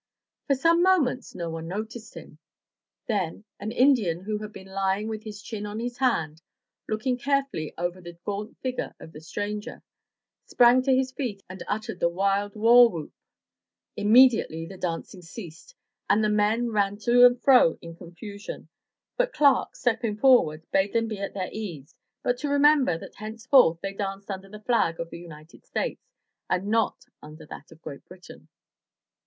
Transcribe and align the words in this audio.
For 0.47 0.55
some 0.55 0.81
moments 0.81 1.35
no 1.35 1.51
one 1.51 1.67
noticed 1.67 2.15
him. 2.15 2.39
Then 3.05 3.43
an 3.59 3.71
Indian 3.71 4.21
who 4.21 4.39
had 4.39 4.51
been 4.51 4.65
lying 4.65 5.07
with 5.07 5.21
his 5.23 5.43
chin 5.43 5.67
on 5.67 5.79
his 5.79 5.99
hand, 5.99 6.41
looking 6.89 7.19
carefully 7.19 7.71
over 7.77 8.01
the 8.01 8.17
gaunt 8.25 8.57
figure 8.61 8.95
of 8.99 9.11
the 9.11 9.21
stranger, 9.21 9.83
sprang 10.47 10.81
to 10.85 10.95
his 10.95 11.11
feet, 11.11 11.43
and 11.47 11.61
uttered 11.67 11.99
the 11.99 12.09
wild 12.09 12.55
war 12.55 12.89
whoop. 12.89 13.13
Immediately 13.95 14.65
the 14.65 14.75
dancing 14.79 15.21
ceased 15.21 15.75
and 16.09 16.23
the 16.23 16.29
men 16.29 16.71
ran 16.71 16.97
to 16.97 17.29
392 17.29 17.29
THE 17.29 17.29
TREASURE 17.29 17.33
CHEST 17.35 17.35
and 17.35 17.43
fro 17.43 17.87
in 17.87 17.95
confusion, 17.95 18.69
but 19.17 19.33
Clark, 19.33 19.75
stepping 19.75 20.17
forward, 20.17 20.65
bade 20.71 20.93
them 20.93 21.07
be 21.07 21.19
at 21.19 21.35
their 21.35 21.49
ease, 21.51 21.93
but 22.23 22.39
to 22.39 22.49
remember 22.49 22.97
that 22.97 23.13
henceforth 23.17 23.79
they 23.81 23.93
danced 23.93 24.31
under 24.31 24.49
the 24.49 24.63
flag 24.63 24.99
of 24.99 25.11
the 25.11 25.19
United 25.19 25.63
States, 25.63 26.01
and 26.49 26.69
not 26.69 27.05
under 27.21 27.45
that 27.45 27.71
of 27.71 27.83
Great 27.83 28.03
Britain. 28.05 28.47